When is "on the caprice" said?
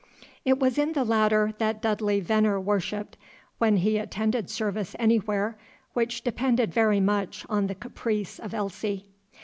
7.49-8.39